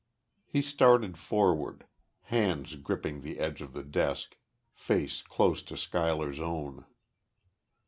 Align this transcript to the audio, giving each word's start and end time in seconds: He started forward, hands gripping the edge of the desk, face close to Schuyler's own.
He 0.47 0.63
started 0.63 1.15
forward, 1.15 1.85
hands 2.21 2.73
gripping 2.75 3.21
the 3.21 3.37
edge 3.37 3.61
of 3.61 3.73
the 3.73 3.83
desk, 3.83 4.35
face 4.73 5.21
close 5.21 5.61
to 5.61 5.77
Schuyler's 5.77 6.39
own. 6.39 6.85